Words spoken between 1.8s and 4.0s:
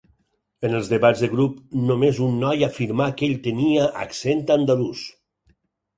només un noi afirmà que ell tenia